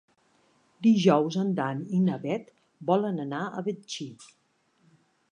[0.85, 2.49] Dijous en Dan i na Bet
[2.91, 4.07] volen anar a Betxí.